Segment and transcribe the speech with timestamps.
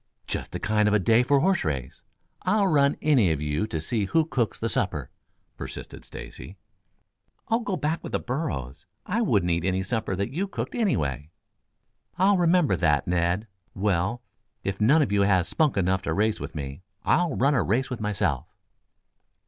[0.25, 2.01] "Just the kind of a day for a horse race.
[2.41, 5.11] I'll run any of you to see who cooks the supper,"
[5.57, 6.57] persisted Stacy.
[7.49, 8.87] "Oh, go back with the burros.
[9.05, 11.29] I wouldn't eat any supper that you cooked, anyway."
[12.17, 13.45] "I'll remember that, Ned.
[13.75, 14.23] Well,
[14.63, 17.91] if none of you has spunk enough to race with me, I'll run a race
[17.91, 18.47] with myself."